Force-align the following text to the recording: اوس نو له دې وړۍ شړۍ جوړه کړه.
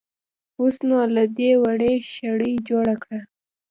اوس 0.59 0.75
نو 0.87 0.97
له 1.15 1.23
دې 1.37 1.51
وړۍ 1.63 1.95
شړۍ 2.11 2.53
جوړه 2.69 2.95
کړه. 3.03 3.19